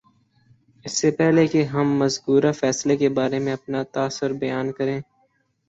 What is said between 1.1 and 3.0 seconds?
پہلے کہ ہم مذکورہ فیصلے